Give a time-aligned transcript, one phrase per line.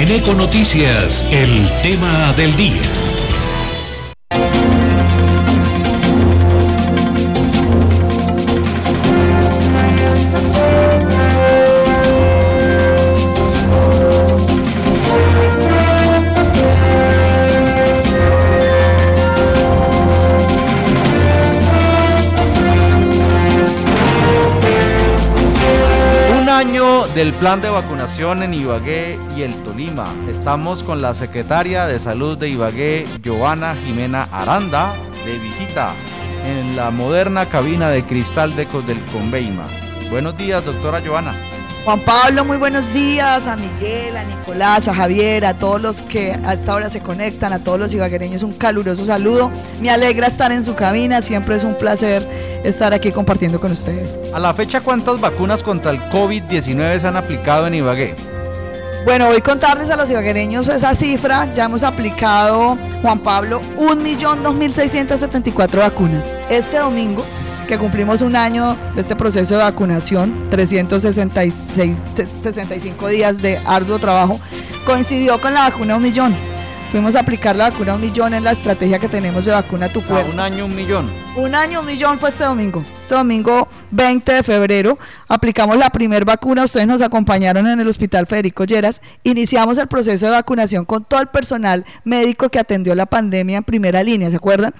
[0.00, 3.09] En Eco Noticias, el tema del día.
[27.40, 30.12] Plan de vacunación en Ibagué y el Tolima.
[30.28, 34.92] Estamos con la secretaria de Salud de Ibagué, Joana Jimena Aranda,
[35.24, 35.94] de visita
[36.44, 39.66] en la moderna cabina de cristal de, del Conveima.
[40.10, 41.32] Buenos días, doctora Joana.
[41.84, 46.38] Juan Pablo, muy buenos días, a Miguel, a Nicolás, a Javier, a todos los que
[46.44, 49.50] a esta hora se conectan, a todos los ibaguereños, un caluroso saludo.
[49.80, 52.28] Me alegra estar en su cabina, siempre es un placer
[52.64, 54.20] estar aquí compartiendo con ustedes.
[54.34, 58.14] A la fecha, ¿cuántas vacunas contra el COVID-19 se han aplicado en Ibagué?
[59.06, 61.50] Bueno, voy a contarles a los ibaguereños esa cifra.
[61.54, 66.30] Ya hemos aplicado, Juan Pablo, 1.2674 vacunas.
[66.50, 67.24] Este domingo
[67.70, 74.40] que cumplimos un año de este proceso de vacunación, 365 días de arduo trabajo,
[74.84, 76.34] coincidió con la vacuna un millón.
[76.90, 80.02] Fuimos a aplicar la vacuna un millón en la estrategia que tenemos de vacuna tu
[80.02, 80.32] cuerpo.
[80.32, 81.08] un año un millón.
[81.36, 82.84] Un año un millón fue este domingo.
[82.98, 84.98] Este domingo 20 de febrero
[85.28, 86.64] aplicamos la primera vacuna.
[86.64, 89.00] Ustedes nos acompañaron en el Hospital Federico Lleras.
[89.22, 93.62] Iniciamos el proceso de vacunación con todo el personal médico que atendió la pandemia en
[93.62, 94.28] primera línea.
[94.28, 94.74] ¿Se acuerdan?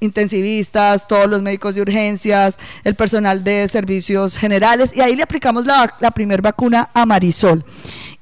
[0.00, 5.66] Intensivistas, todos los médicos de urgencias, el personal de servicios generales, y ahí le aplicamos
[5.66, 7.64] la, la primera vacuna a Marisol.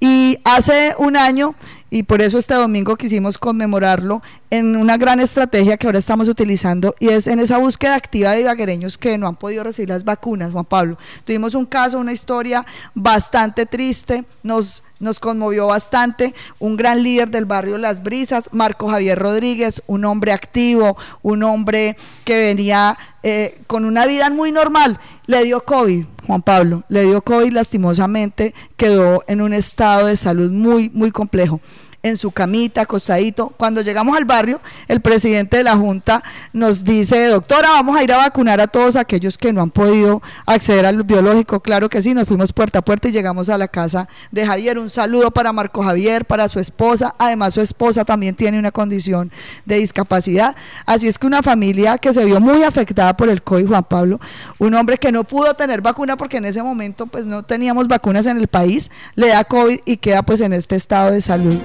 [0.00, 1.54] Y hace un año
[1.90, 6.94] y por eso este domingo quisimos conmemorarlo en una gran estrategia que ahora estamos utilizando
[6.98, 10.52] y es en esa búsqueda activa de ibaguereños que no han podido recibir las vacunas,
[10.52, 10.98] Juan Pablo.
[11.24, 12.64] Tuvimos un caso, una historia
[12.94, 19.18] bastante triste, nos, nos conmovió bastante, un gran líder del barrio Las Brisas, Marco Javier
[19.18, 25.44] Rodríguez, un hombre activo, un hombre que venía eh, con una vida muy normal, le
[25.44, 30.90] dio COVID, Juan Pablo, le dio COVID lastimosamente, quedó en un estado de salud muy,
[30.90, 31.60] muy complejo
[32.02, 33.52] en su camita, acostadito.
[33.56, 36.22] Cuando llegamos al barrio, el presidente de la Junta
[36.52, 40.22] nos dice, doctora, vamos a ir a vacunar a todos aquellos que no han podido
[40.46, 41.60] acceder al biológico.
[41.60, 44.78] Claro que sí, nos fuimos puerta a puerta y llegamos a la casa de Javier.
[44.78, 47.14] Un saludo para Marco Javier, para su esposa.
[47.18, 49.30] Además, su esposa también tiene una condición
[49.64, 50.54] de discapacidad.
[50.86, 54.20] Así es que una familia que se vio muy afectada por el COVID, Juan Pablo,
[54.58, 58.26] un hombre que no pudo tener vacuna porque en ese momento pues no teníamos vacunas
[58.26, 61.58] en el país, le da COVID y queda pues en este estado de salud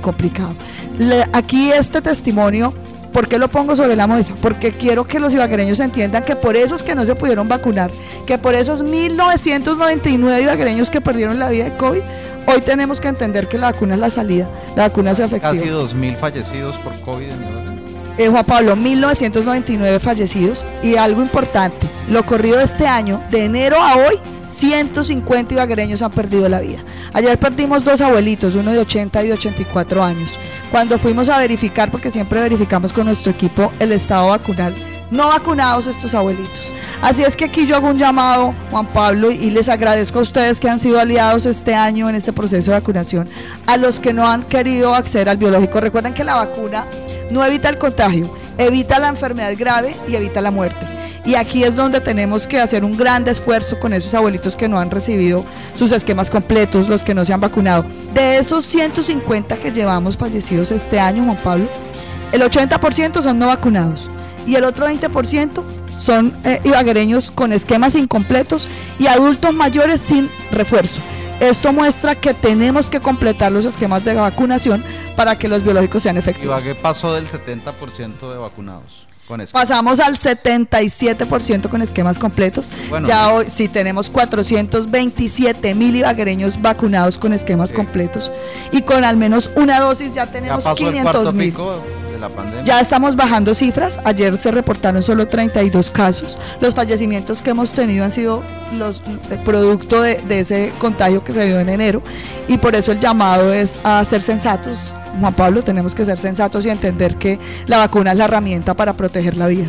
[0.00, 0.54] complicado.
[1.32, 2.72] aquí este testimonio
[3.12, 4.34] ¿Por qué lo pongo sobre la mesa?
[4.42, 7.90] Porque quiero que los ibaguereños entiendan que por esos que no se pudieron vacunar,
[8.26, 12.02] que por esos 1999 ibaguereños que perdieron la vida de COVID,
[12.46, 15.50] hoy tenemos que entender que la vacuna es la salida, la vacuna es efectiva.
[15.50, 17.28] Casi 2.000 fallecidos por COVID
[18.18, 23.44] en eh, Juan Pablo, 1999 fallecidos y algo importante, lo corrido de este año, de
[23.44, 24.16] enero a hoy,
[24.48, 26.78] 150 ibaguereños han perdido la vida.
[27.12, 30.38] Ayer perdimos dos abuelitos, uno de 80 y de 84 años.
[30.70, 34.74] Cuando fuimos a verificar, porque siempre verificamos con nuestro equipo el estado vacunal,
[35.10, 36.72] no vacunados estos abuelitos.
[37.02, 40.58] Así es que aquí yo hago un llamado, Juan Pablo, y les agradezco a ustedes
[40.58, 43.28] que han sido aliados este año en este proceso de vacunación,
[43.66, 45.80] a los que no han querido acceder al biológico.
[45.80, 46.86] Recuerden que la vacuna
[47.30, 50.95] no evita el contagio, evita la enfermedad grave y evita la muerte.
[51.26, 54.78] Y aquí es donde tenemos que hacer un gran esfuerzo con esos abuelitos que no
[54.78, 55.44] han recibido
[55.74, 57.84] sus esquemas completos, los que no se han vacunado.
[58.14, 61.68] De esos 150 que llevamos fallecidos este año, Juan Pablo,
[62.30, 64.08] el 80% son no vacunados
[64.46, 65.62] y el otro 20%
[65.98, 71.00] son eh, ibaguereños con esquemas incompletos y adultos mayores sin refuerzo.
[71.40, 74.82] Esto muestra que tenemos que completar los esquemas de vacunación
[75.16, 76.62] para que los biológicos sean efectivos.
[76.62, 79.06] Ibagué pasó del 70% de vacunados.
[79.52, 82.70] Pasamos al 77% con esquemas completos.
[83.06, 88.32] ya hoy sí tenemos 427 mil ibaguereños vacunados con esquemas completos.
[88.72, 91.54] Y con al menos una dosis ya tenemos 500 mil.
[92.64, 94.00] Ya estamos bajando cifras.
[94.04, 96.38] Ayer se reportaron solo 32 casos.
[96.60, 98.42] Los fallecimientos que hemos tenido han sido
[98.72, 102.02] los el producto de, de ese contagio que se dio en enero.
[102.48, 106.66] Y por eso el llamado es a ser sensatos Juan Pablo, tenemos que ser sensatos
[106.66, 109.66] y entender que la vacuna es la herramienta para proteger la vida.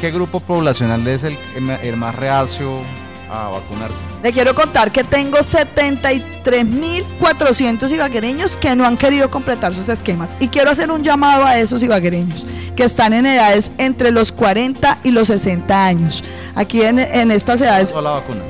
[0.00, 1.36] ¿Qué, grupo poblacional es el,
[1.82, 2.78] el más reacio
[3.32, 3.98] a vacunarse?
[4.22, 10.36] Le quiero contar que tengo 73.400 ibaguereños que no han querido completar sus esquemas.
[10.40, 12.46] Y quiero hacer un llamado a esos ibaguereños
[12.76, 16.24] que están en edades entre los 40 y los 60 años.
[16.54, 17.92] Aquí en, en estas edades...
[17.92, 18.40] la vacuna?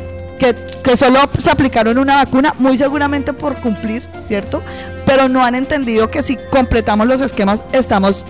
[0.42, 4.60] que, que solo se aplicaron una vacuna, muy seguramente por cumplir, ¿cierto?
[5.06, 8.24] Pero no han entendido que si completamos los esquemas estamos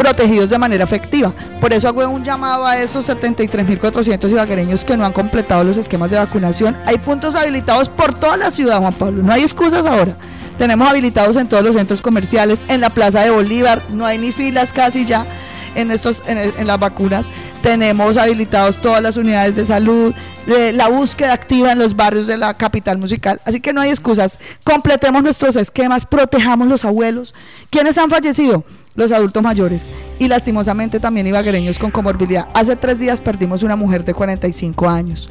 [0.00, 1.30] protegidos de manera efectiva.
[1.60, 6.10] Por eso hago un llamado a esos 73.400 ibaguereños que no han completado los esquemas
[6.10, 6.74] de vacunación.
[6.86, 9.22] Hay puntos habilitados por toda la ciudad, Juan Pablo.
[9.22, 10.16] No hay excusas ahora.
[10.56, 14.32] Tenemos habilitados en todos los centros comerciales, en la Plaza de Bolívar, no hay ni
[14.32, 15.26] filas casi ya
[15.74, 17.26] en, estos, en, las vacunas.
[17.62, 20.14] Tenemos habilitados todas las unidades de salud,
[20.46, 23.42] la búsqueda activa en los barrios de la capital musical.
[23.44, 24.38] Así que no hay excusas.
[24.64, 27.34] Completemos nuestros esquemas, protejamos los abuelos.
[27.68, 28.64] ¿Quiénes han fallecido?
[29.00, 29.82] Los adultos mayores
[30.18, 32.48] y lastimosamente también ibaguereños con comorbilidad.
[32.54, 35.30] Hace tres días perdimos una mujer de 45 años.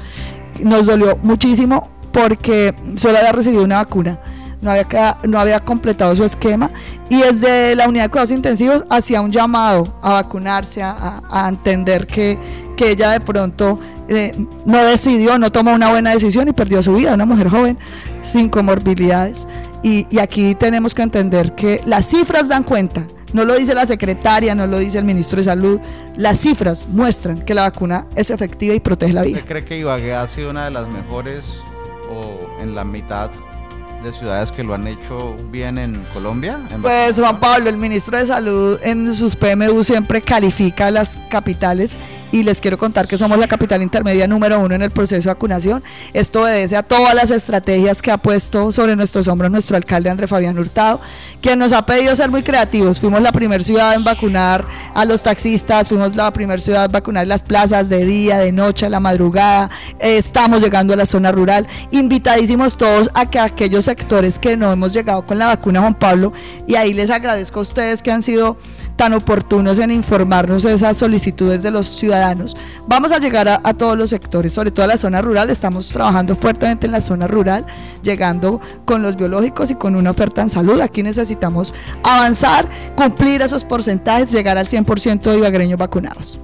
[0.62, 4.20] Nos dolió muchísimo porque solo había recibido una vacuna,
[4.62, 6.72] no había, no había completado su esquema
[7.10, 12.40] y desde la unidad de cuidados intensivos hacía un llamado a vacunarse, a, entender que,
[12.76, 14.32] que, ella de pronto eh,
[14.66, 17.78] no decidió, no tomó una buena decisión y perdió su vida, una mujer joven
[18.24, 19.48] sin comorbilidades.
[19.82, 23.86] Y, y aquí tenemos que entender que las cifras dan cuenta no lo dice la
[23.86, 25.80] secretaria, no lo dice el ministro de Salud.
[26.16, 29.38] Las cifras muestran que la vacuna es efectiva y protege la vida.
[29.38, 31.46] ¿Usted cree que Ibagué ha sido una de las mejores
[32.10, 33.32] o en la mitad
[34.04, 36.60] de ciudades que lo han hecho bien en Colombia?
[36.82, 41.98] pues Juan Pablo, el ministro de Salud en sus PMU siempre califica las capitales
[42.32, 45.34] y les quiero contar que somos la capital intermedia número uno en el proceso de
[45.34, 45.84] vacunación.
[46.14, 50.28] Esto obedece a todas las estrategias que ha puesto sobre nuestros hombros nuestro alcalde André
[50.28, 51.02] Fabián Hurtado,
[51.42, 53.00] quien nos ha pedido ser muy creativos.
[53.00, 57.28] Fuimos la primera ciudad en vacunar a los taxistas, fuimos la primera ciudad en vacunar
[57.28, 59.70] las plazas de día, de noche, a la madrugada.
[60.00, 61.68] estamos llegando a la zona rural.
[61.92, 66.32] Invitadísimos todos a que aquellos sectores que no hemos llegado con la vacuna, Juan Pablo,
[66.68, 68.56] y ahí les agradezco a ustedes que han sido
[68.96, 72.56] tan oportunos en informarnos de esas solicitudes de los ciudadanos.
[72.86, 75.50] Vamos a llegar a, todos los sectores, sobre todo a la zona rural.
[75.50, 77.66] Estamos trabajando fuertemente en la zona rural,
[78.04, 80.80] llegando con los biológicos y con una oferta en salud.
[80.82, 86.40] Aquí necesitamos avanzar, cumplir esos porcentajes, llegar al 100% de ibagreños vacunados.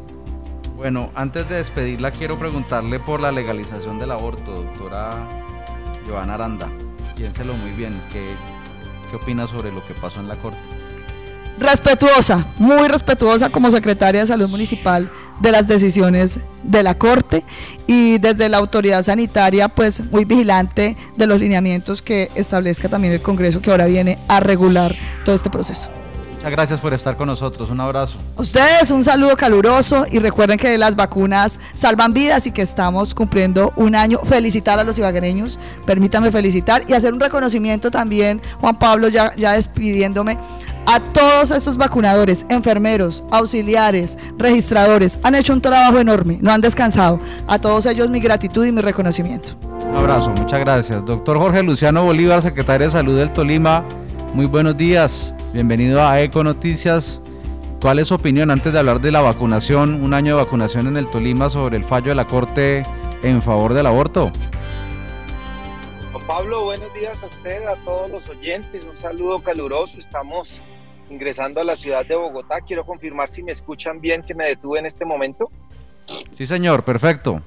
[0.77, 5.27] Bueno, antes de despedirla, quiero preguntarle por la legalización del aborto, doctora
[6.07, 6.69] Joana Aranda.
[7.15, 8.35] Piénselo muy bien, ¿qué,
[9.09, 10.59] qué opina sobre lo que pasó en la Corte?
[11.57, 15.09] respetuosa, muy respetuosa como secretaria de salud municipal
[15.39, 17.43] de las decisiones de la Corte
[17.87, 23.21] y desde la autoridad sanitaria pues muy vigilante de los lineamientos que establezca también el
[23.21, 25.89] Congreso que ahora viene a regular todo este proceso.
[26.45, 27.71] Muchas gracias por estar con nosotros.
[27.71, 28.19] Un abrazo.
[28.37, 33.73] ustedes un saludo caluroso y recuerden que las vacunas salvan vidas y que estamos cumpliendo
[33.75, 34.19] un año.
[34.19, 35.57] Felicitar a los ibaguereños,
[35.87, 40.37] permítame felicitar y hacer un reconocimiento también, Juan Pablo, ya, ya despidiéndome,
[40.85, 45.17] a todos estos vacunadores, enfermeros, auxiliares, registradores.
[45.23, 47.19] Han hecho un trabajo enorme, no han descansado.
[47.47, 49.53] A todos ellos mi gratitud y mi reconocimiento.
[49.89, 51.03] Un abrazo, muchas gracias.
[51.05, 53.83] Doctor Jorge Luciano Bolívar, secretario de Salud del Tolima.
[54.35, 55.33] Muy buenos días.
[55.53, 57.21] Bienvenido a Eco Noticias.
[57.79, 60.97] ¿Cuál es su opinión antes de hablar de la vacunación, un año de vacunación en
[60.97, 62.83] el Tolima sobre el fallo de la Corte
[63.23, 64.33] en favor del aborto?
[66.11, 68.83] Juan Pablo, buenos días a usted, a todos los oyentes.
[68.83, 69.97] Un saludo caluroso.
[69.97, 70.59] Estamos
[71.09, 72.59] ingresando a la ciudad de Bogotá.
[72.59, 75.49] Quiero confirmar si me escuchan bien que me detuve en este momento.
[76.31, 77.41] Sí, señor, perfecto.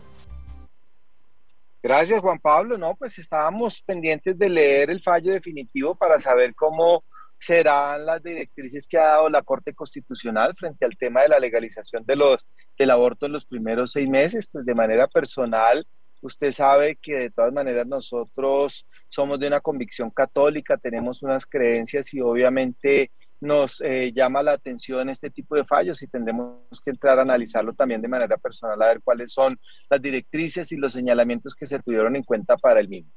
[1.88, 2.76] Gracias, Juan Pablo.
[2.76, 7.02] No, pues estábamos pendientes de leer el fallo definitivo para saber cómo
[7.38, 12.05] serán las directrices que ha dado la Corte Constitucional frente al tema de la legalización
[12.05, 12.46] de los,
[12.79, 14.51] del aborto en los primeros seis meses.
[14.53, 15.86] Pues de manera personal,
[16.20, 22.13] usted sabe que de todas maneras nosotros somos de una convicción católica, tenemos unas creencias
[22.13, 23.10] y obviamente
[23.41, 27.73] nos eh, llama la atención este tipo de fallos y tendremos que entrar a analizarlo
[27.73, 31.79] también de manera personal a ver cuáles son las directrices y los señalamientos que se
[31.79, 33.11] tuvieron en cuenta para el mismo.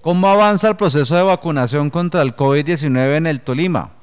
[0.00, 4.00] ¿Cómo avanza el proceso de vacunación contra el COVID-19 en el Tolima?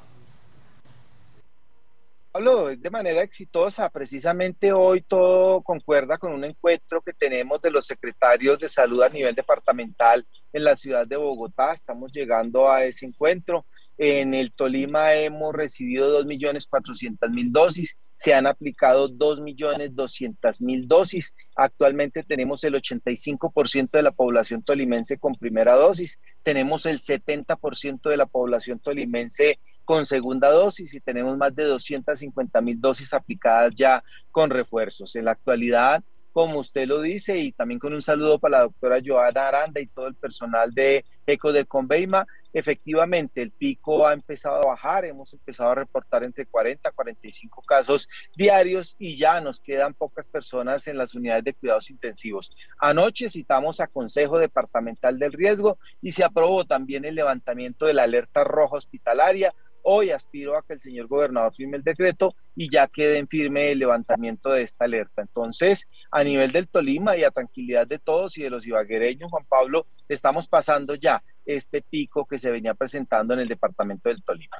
[2.30, 3.88] Pablo, de manera exitosa.
[3.88, 9.08] Precisamente hoy todo concuerda con un encuentro que tenemos de los secretarios de salud a
[9.08, 11.72] nivel departamental en la ciudad de Bogotá.
[11.72, 13.66] Estamos llegando a ese encuentro.
[13.98, 21.34] En el Tolima hemos recibido 2.400.000 dosis, se han aplicado 2.200.000 dosis.
[21.56, 28.16] Actualmente tenemos el 85% de la población tolimense con primera dosis, tenemos el 70% de
[28.16, 34.50] la población tolimense con segunda dosis y tenemos más de 250.000 dosis aplicadas ya con
[34.50, 35.16] refuerzos.
[35.16, 39.00] En la actualidad, como usted lo dice, y también con un saludo para la doctora
[39.04, 44.56] Joana Aranda y todo el personal de ECO del Conveima, efectivamente el pico ha empezado
[44.56, 49.60] a bajar, hemos empezado a reportar entre 40 a 45 casos diarios y ya nos
[49.60, 52.50] quedan pocas personas en las unidades de cuidados intensivos.
[52.78, 58.04] Anoche citamos a Consejo Departamental del Riesgo y se aprobó también el levantamiento de la
[58.04, 62.88] alerta roja hospitalaria Hoy aspiro a que el señor gobernador firme el decreto y ya
[62.88, 65.22] quede en firme el levantamiento de esta alerta.
[65.22, 69.46] Entonces, a nivel del Tolima y a tranquilidad de todos y de los ibaguereños, Juan
[69.48, 74.58] Pablo, estamos pasando ya este pico que se venía presentando en el departamento del Tolima.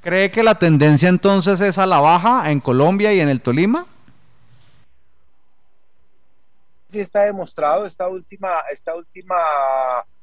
[0.00, 3.86] ¿Cree que la tendencia entonces es a la baja en Colombia y en el Tolima?
[6.88, 9.36] Sí está demostrado esta última, esta última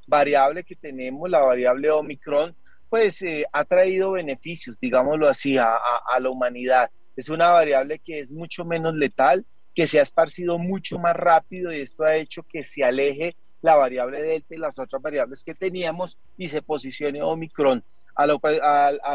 [0.08, 2.56] variable que tenemos, la variable Omicron,
[2.90, 5.78] pues eh, ha traído beneficios, digámoslo así, a,
[6.20, 6.90] la humanidad.
[7.16, 11.74] Es una variable que es mucho menos letal, que se ha esparcido mucho más rápido
[11.74, 13.36] y esto ha hecho que se aleje
[13.66, 17.84] la variable delta y las otras variables que teníamos y se posicione Omicron.
[18.14, 18.40] Al,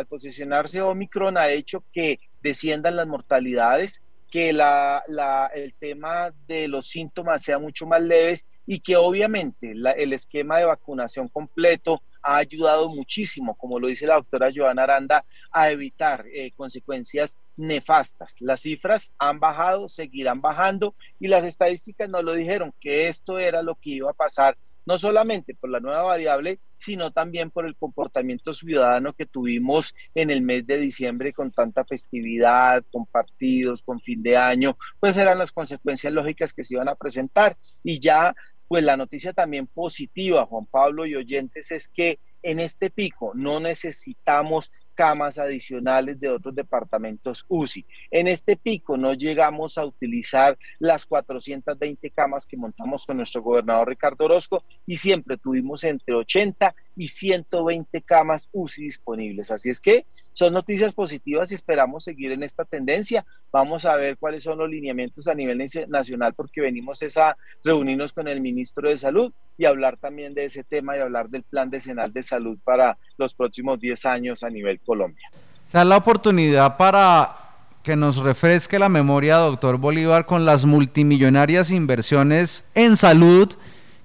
[0.09, 7.61] posicionarse Omicron ha hecho que desciendan las mortalidades, que el tema de los síntomas sea
[7.61, 13.79] mucho más leves y que obviamente el esquema de vacunación completo, ha ayudado muchísimo, como
[13.79, 18.37] lo dice la doctora Joana Aranda, a evitar eh, consecuencias nefastas.
[18.41, 23.63] Las cifras han bajado, seguirán bajando y las estadísticas nos lo dijeron, que esto era
[23.63, 27.77] lo que iba a pasar, no solamente por la nueva variable, sino también por el
[27.77, 34.01] comportamiento ciudadano que tuvimos en el mes de diciembre con tanta festividad, con partidos, con
[34.01, 38.35] fin de año, pues eran las consecuencias lógicas que se iban a presentar y ya
[38.71, 43.59] pues la noticia también positiva, Juan Pablo y oyentes, es que en este pico no
[43.59, 47.87] necesitamos camas adicionales de otros departamentos UCI.
[48.11, 53.89] En este pico no llegamos a utilizar las 420 camas que montamos con nuestro gobernador
[53.89, 59.51] Ricardo Orozco y siempre tuvimos entre 80 y 120 camas UCI disponibles.
[59.51, 63.25] Así es que son noticias positivas y esperamos seguir en esta tendencia.
[63.51, 68.29] Vamos a ver cuáles son los lineamientos a nivel nacional porque venimos a reunirnos con
[68.29, 72.13] el ministro de Salud y hablar también de ese tema y hablar del plan decenal
[72.13, 75.31] de salud para los próximos 10 años a nivel Colombia.
[75.65, 77.37] Se da la oportunidad para
[77.85, 83.55] que nos refresque la memoria, doctor Bolívar, con las multimillonarias inversiones en salud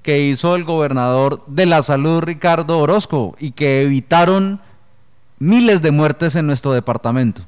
[0.04, 4.62] que hizo el gobernador de la salud, Ricardo Orozco, y que evitaron
[5.40, 7.42] miles de muertes en nuestro departamento.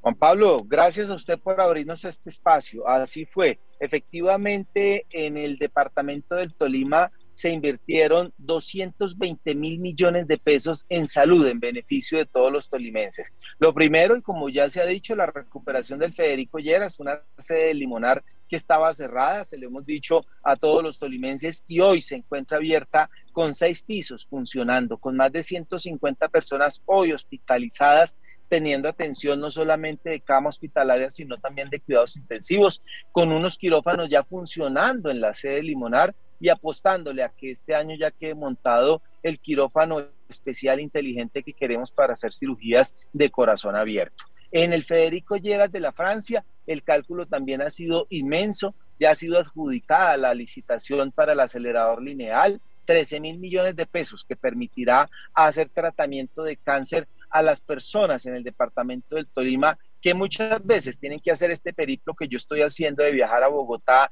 [0.00, 2.86] Juan Pablo, gracias a usted por abrirnos este espacio.
[2.86, 3.58] Así fue.
[3.80, 11.46] Efectivamente, en el departamento del Tolima se invirtieron 220 mil millones de pesos en salud
[11.46, 13.32] en beneficio de todos los tolimenses.
[13.58, 17.66] Lo primero, y como ya se ha dicho, la recuperación del Federico Lleras, una sede
[17.66, 22.00] de limonar que estaba cerrada, se lo hemos dicho a todos los tolimenses, y hoy
[22.00, 28.16] se encuentra abierta con seis pisos funcionando, con más de 150 personas hoy hospitalizadas
[28.48, 34.08] teniendo atención no solamente de cama hospitalaria, sino también de cuidados intensivos, con unos quirófanos
[34.08, 36.14] ya funcionando en la sede de Limonar
[36.44, 41.90] y apostándole a que este año ya quede montado el quirófano especial inteligente que queremos
[41.90, 44.24] para hacer cirugías de corazón abierto.
[44.52, 49.14] En el Federico Lleras de la Francia, el cálculo también ha sido inmenso, ya ha
[49.14, 55.08] sido adjudicada la licitación para el acelerador lineal, 13 mil millones de pesos que permitirá
[55.32, 60.98] hacer tratamiento de cáncer a las personas en el departamento del Tolima que muchas veces
[60.98, 64.10] tienen que hacer este periplo que yo estoy haciendo de viajar a Bogotá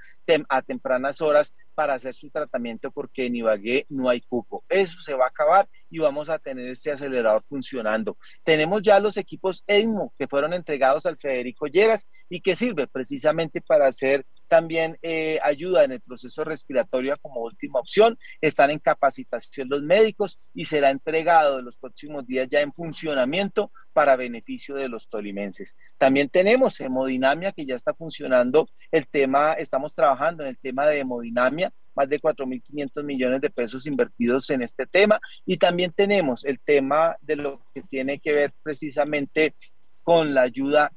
[0.49, 4.65] a tempranas horas para hacer su tratamiento porque en Ibagué no hay cupo.
[4.71, 8.17] Eso se va a acabar y vamos a tener este acelerador funcionando.
[8.43, 13.61] Tenemos ya los equipos ESMO que fueron entregados al Federico Lleras y que sirve precisamente
[13.61, 18.19] para hacer también eh, ayuda en el proceso respiratorio como última opción.
[18.41, 23.71] Están en capacitación los médicos y será entregado en los próximos días ya en funcionamiento
[23.93, 25.77] para beneficio de los tolimenses.
[25.99, 31.01] También tenemos hemodinamia que ya está funcionando el tema, estamos trabajando en el tema de
[31.01, 35.21] hemodinamia, más de 4.500 millones de pesos invertidos en este tema.
[35.45, 39.55] Y también tenemos el tema de lo que tiene que ver precisamente
[40.03, 40.93] con la ayuda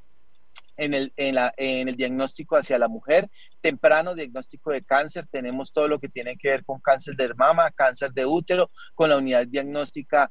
[0.78, 3.30] en el, en, la, en el diagnóstico hacia la mujer,
[3.62, 7.72] temprano diagnóstico de cáncer, tenemos todo lo que tiene que ver con cáncer de mama,
[7.72, 10.30] cáncer de útero, con la unidad diagnóstica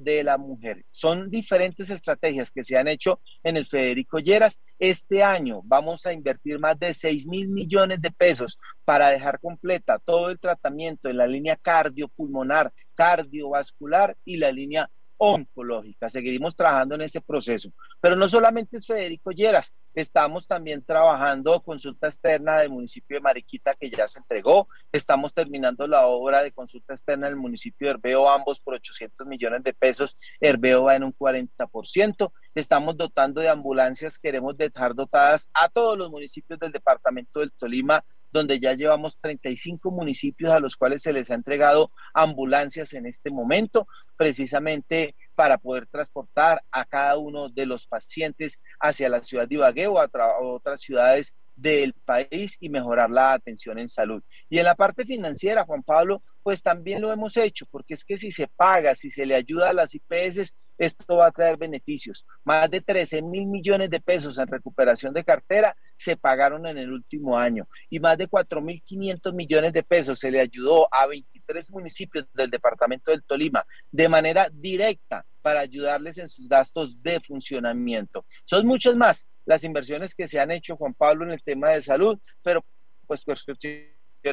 [0.00, 0.84] de la mujer.
[0.90, 4.60] Son diferentes estrategias que se han hecho en el Federico Lleras.
[4.78, 9.98] Este año vamos a invertir más de 6 mil millones de pesos para dejar completa
[9.98, 16.08] todo el tratamiento en la línea cardiopulmonar, cardiovascular y la línea oncológica.
[16.08, 17.70] Seguiremos trabajando en ese proceso.
[18.00, 23.74] Pero no solamente es Federico Lleras, estamos también trabajando consulta externa del municipio de Mariquita
[23.74, 24.68] que ya se entregó.
[24.92, 29.62] Estamos terminando la obra de consulta externa del municipio de Herbeo, ambos por 800 millones
[29.62, 30.16] de pesos.
[30.40, 32.32] Herbeo va en un 40%.
[32.54, 38.04] Estamos dotando de ambulancias, queremos dejar dotadas a todos los municipios del departamento del Tolima
[38.34, 43.30] donde ya llevamos 35 municipios a los cuales se les ha entregado ambulancias en este
[43.30, 43.86] momento,
[44.16, 49.86] precisamente para poder transportar a cada uno de los pacientes hacia la ciudad de Ibagué
[49.86, 50.10] o a,
[50.40, 54.20] otras ciudades del país y mejorar la atención en salud.
[54.50, 58.16] Y en la parte financiera, Juan Pablo, pues también lo hemos hecho, porque es que
[58.16, 62.26] si se paga, si se le ayuda a las IPS, esto va a traer beneficios.
[62.42, 66.92] Más de 13 mil millones de pesos en recuperación de cartera se pagaron en el
[66.92, 71.06] último año y más de 4 mil 500 millones de pesos se le ayudó a
[71.06, 77.20] 23 municipios del departamento del Tolima de manera directa para ayudarles en sus gastos de
[77.20, 78.24] funcionamiento.
[78.44, 81.82] Son muchas más las inversiones que se han hecho, Juan Pablo, en el tema de
[81.82, 82.64] salud, pero
[83.06, 83.22] pues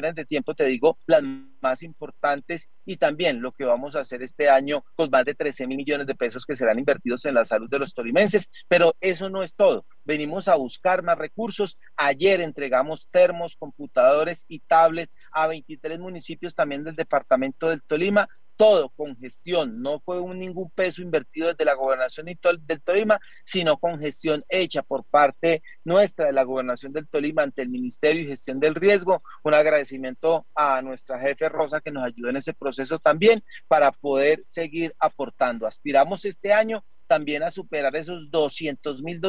[0.00, 1.22] de tiempo, te digo, las
[1.60, 5.66] más importantes y también lo que vamos a hacer este año con más de 13
[5.66, 8.50] mil millones de pesos que serán invertidos en la salud de los tolimenses.
[8.68, 9.84] Pero eso no es todo.
[10.04, 11.78] Venimos a buscar más recursos.
[11.96, 18.28] Ayer entregamos termos, computadores y tablets a 23 municipios también del departamento del Tolima
[18.62, 23.76] todo con gestión, no fue un, ningún peso invertido desde la gobernación del Tolima, sino
[23.76, 28.28] con gestión hecha por parte nuestra de la gobernación del Tolima ante el Ministerio y
[28.28, 29.24] Gestión del Riesgo.
[29.42, 34.42] Un agradecimiento a nuestra jefe Rosa que nos ayudó en ese proceso también para poder
[34.44, 35.66] seguir aportando.
[35.66, 39.20] Aspiramos este año también a superar esos 200 mil,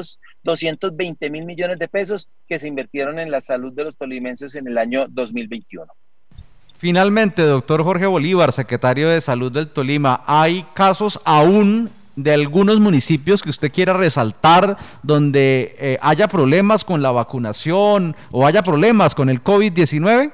[0.44, 4.68] 220 mil millones de pesos que se invirtieron en la salud de los tolimenses en
[4.68, 5.92] el año 2021.
[6.84, 13.42] Finalmente, doctor Jorge Bolívar, secretario de Salud del Tolima, ¿hay casos aún de algunos municipios
[13.42, 19.30] que usted quiera resaltar donde eh, haya problemas con la vacunación o haya problemas con
[19.30, 20.34] el COVID-19?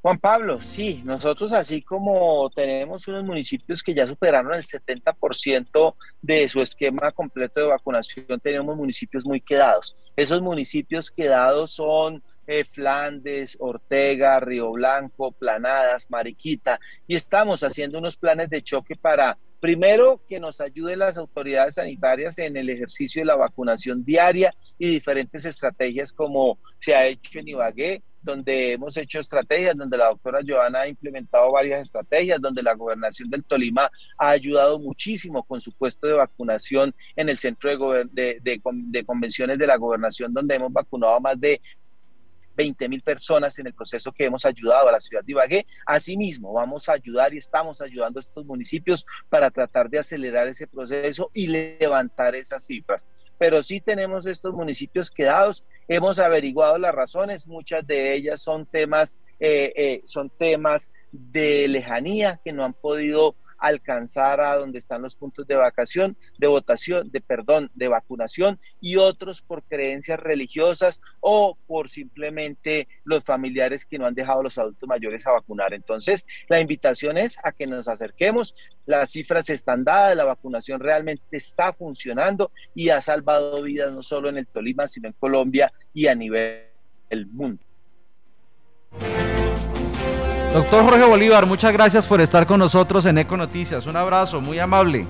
[0.00, 6.48] Juan Pablo, sí, nosotros así como tenemos unos municipios que ya superaron el 70% de
[6.48, 9.94] su esquema completo de vacunación, tenemos municipios muy quedados.
[10.16, 18.16] Esos municipios quedados son eh, Flandes, Ortega, Río Blanco, Planadas, Mariquita, y estamos haciendo unos
[18.16, 23.26] planes de choque para, primero, que nos ayuden las autoridades sanitarias en el ejercicio de
[23.26, 29.20] la vacunación diaria y diferentes estrategias como se ha hecho en Ibagué, donde hemos hecho
[29.20, 34.30] estrategias, donde la doctora Joana ha implementado varias estrategias, donde la gobernación del Tolima ha
[34.30, 37.70] ayudado muchísimo con su puesto de vacunación en el centro
[38.10, 41.60] de, de convenciones de la gobernación, donde hemos vacunado a más de
[42.56, 45.66] 20 mil personas en el proceso que hemos ayudado a la ciudad de Ibagué.
[45.84, 50.66] Asimismo, vamos a ayudar y estamos ayudando a estos municipios para tratar de acelerar ese
[50.66, 53.06] proceso y levantar esas cifras.
[53.38, 59.16] Pero sí tenemos estos municipios quedados, hemos averiguado las razones, muchas de ellas son temas,
[59.38, 65.16] eh, eh, son temas de lejanía que no han podido alcanzar a donde están los
[65.16, 71.56] puntos de vacación, de votación, de perdón, de vacunación y otros por creencias religiosas o
[71.66, 75.74] por simplemente los familiares que no han dejado a los adultos mayores a vacunar.
[75.74, 81.36] Entonces, la invitación es a que nos acerquemos, las cifras están dadas, la vacunación realmente
[81.36, 86.06] está funcionando y ha salvado vidas no solo en el Tolima, sino en Colombia y
[86.06, 86.66] a nivel
[87.10, 87.62] del mundo.
[90.52, 93.86] Doctor Jorge Bolívar, muchas gracias por estar con nosotros en Eco Noticias.
[93.86, 95.06] Un abrazo, muy amable.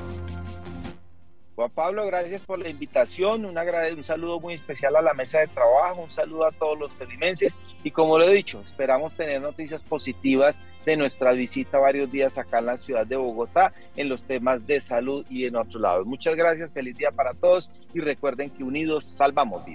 [1.57, 6.03] Juan Pablo, gracias por la invitación, un, saludo muy especial a la mesa de trabajo,
[6.03, 10.61] un saludo a todos los telimenses y como lo he dicho, esperamos tener noticias positivas
[10.85, 14.83] de nuestra visita varios días acá en la ciudad de Bogotá en los temas de
[14.83, 16.05] salud y en otros lados.
[16.05, 19.75] Muchas gracias, feliz día para todos y recuerden que unidos salvamos vidas.